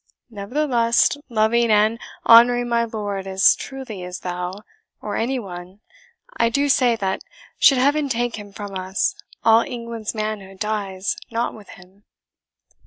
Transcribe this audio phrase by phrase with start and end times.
[0.31, 4.63] Nevertheless, loving and, honouring my lord as truly as thou,
[4.99, 5.81] or any one,
[6.37, 7.21] I do say that,
[7.59, 9.13] should Heaven take him from us,
[9.45, 12.05] all England's manhood dies not with him."